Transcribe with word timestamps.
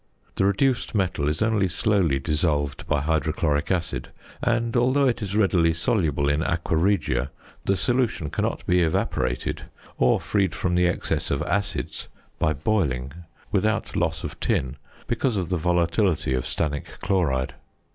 The 0.33 0.45
reduced 0.47 0.95
metal 0.95 1.27
is 1.29 1.43
only 1.43 1.67
slowly 1.67 2.17
dissolved 2.17 2.87
by 2.87 3.01
hydrochloric 3.01 3.69
acid, 3.69 4.09
and 4.41 4.75
although 4.75 5.07
it 5.07 5.21
is 5.21 5.35
readily 5.35 5.73
soluble 5.73 6.27
in 6.27 6.41
aqua 6.41 6.75
regia, 6.75 7.29
the 7.65 7.75
solution 7.75 8.31
cannot 8.31 8.65
be 8.65 8.81
evaporated 8.81 9.65
or 9.99 10.19
freed 10.19 10.55
from 10.55 10.73
the 10.73 10.87
excess 10.87 11.29
of 11.29 11.43
acids, 11.43 12.07
by 12.39 12.51
boiling, 12.51 13.11
without 13.51 13.95
loss 13.95 14.23
of 14.23 14.39
tin, 14.39 14.75
because 15.05 15.37
of 15.37 15.49
the 15.49 15.57
volatility 15.57 16.33
of 16.33 16.45
stannic 16.47 16.97
chloride. 17.01 17.53